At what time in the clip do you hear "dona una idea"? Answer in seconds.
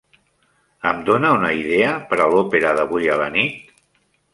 1.11-1.93